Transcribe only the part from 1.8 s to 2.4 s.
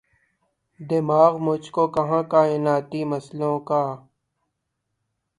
کہاں